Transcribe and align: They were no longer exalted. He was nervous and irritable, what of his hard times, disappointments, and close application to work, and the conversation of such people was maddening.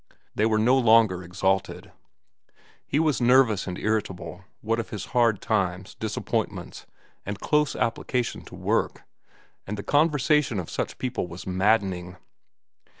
They 0.33 0.47
were 0.47 0.57
no 0.57 0.75
longer 0.79 1.21
exalted. 1.21 1.91
He 2.87 2.97
was 2.99 3.21
nervous 3.21 3.67
and 3.67 3.77
irritable, 3.77 4.45
what 4.61 4.79
of 4.79 4.89
his 4.89 5.05
hard 5.13 5.41
times, 5.43 5.93
disappointments, 5.93 6.87
and 7.23 7.39
close 7.39 7.75
application 7.75 8.41
to 8.45 8.55
work, 8.55 9.03
and 9.67 9.77
the 9.77 9.83
conversation 9.83 10.57
of 10.57 10.71
such 10.71 10.97
people 10.97 11.27
was 11.27 11.45
maddening. 11.45 12.17